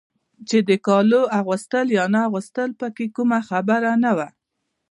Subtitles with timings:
[0.49, 4.31] چې د کالو اغوستل یا نه اغوستل پکې کومه خبره نه وای.